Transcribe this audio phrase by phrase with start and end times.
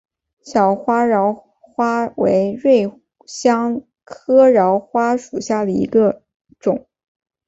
[0.41, 2.91] 小花荛花为瑞
[3.27, 6.23] 香科荛花属下的一个
[6.59, 6.87] 种。